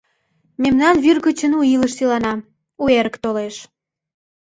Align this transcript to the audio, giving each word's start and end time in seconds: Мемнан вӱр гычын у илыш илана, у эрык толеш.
Мемнан 0.61 0.95
вӱр 1.03 1.17
гычын 1.25 1.51
у 1.59 1.61
илыш 1.73 1.93
илана, 2.03 2.33
у 2.81 2.83
эрык 2.97 3.15
толеш. 3.23 3.55